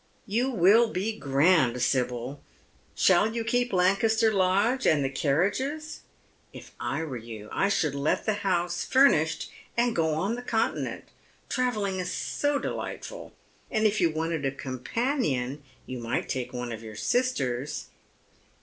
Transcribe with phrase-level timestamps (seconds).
[0.35, 2.47] "You will be grand, Sibyl I
[2.95, 5.99] Shall you keep Lancaster Lodge and the cariiages?
[6.51, 11.05] If I were you I should let the house furnished and go on the Continent.
[11.49, 13.35] Travelling is so delightful,
[13.69, 17.85] and if you wanted a companion you might take one of your sisters."